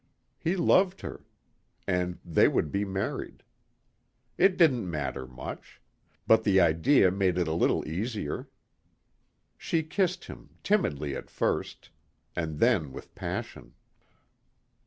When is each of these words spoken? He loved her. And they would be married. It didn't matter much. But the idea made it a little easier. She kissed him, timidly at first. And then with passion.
He 0.39 0.55
loved 0.55 1.01
her. 1.01 1.25
And 1.85 2.17
they 2.25 2.47
would 2.47 2.71
be 2.71 2.83
married. 2.83 3.43
It 4.35 4.57
didn't 4.57 4.89
matter 4.89 5.27
much. 5.27 5.79
But 6.25 6.43
the 6.43 6.59
idea 6.59 7.11
made 7.11 7.37
it 7.37 7.47
a 7.47 7.53
little 7.53 7.87
easier. 7.87 8.49
She 9.59 9.83
kissed 9.83 10.25
him, 10.25 10.57
timidly 10.63 11.15
at 11.15 11.29
first. 11.29 11.91
And 12.35 12.57
then 12.57 12.91
with 12.91 13.13
passion. 13.13 13.75